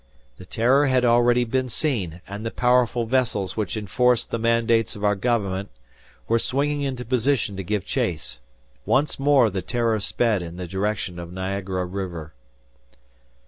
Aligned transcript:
The 0.37 0.47
"Terror" 0.47 0.87
had 0.87 1.05
already 1.05 1.43
been 1.43 1.69
seen, 1.69 2.21
and 2.27 2.43
the 2.43 2.49
powerful 2.49 3.05
vessels 3.05 3.55
which 3.55 3.77
enforced 3.77 4.31
the 4.31 4.39
mandates 4.39 4.95
of 4.95 5.03
our 5.03 5.13
government 5.13 5.69
were 6.27 6.39
swinging 6.39 6.81
into 6.81 7.05
position 7.05 7.55
to 7.57 7.63
give 7.63 7.85
chase. 7.85 8.39
Once 8.83 9.19
more 9.19 9.51
the 9.51 9.61
"Terror" 9.61 9.99
sped 9.99 10.41
in 10.41 10.57
the 10.57 10.65
direction 10.65 11.19
of 11.19 11.31
Niagara 11.31 11.85
River. 11.85 12.33